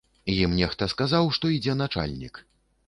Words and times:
Ім 0.35 0.55
нехта 0.61 0.89
сказаў, 0.93 1.31
што 1.39 1.55
ідзе 1.59 1.79
начальнік. 1.87 2.45